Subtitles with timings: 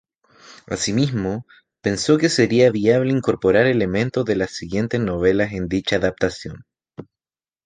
[0.65, 1.45] Asimismo,
[1.83, 6.65] pensó que sería viable incorporar elementos de las siguientes novelas en dicha adaptación.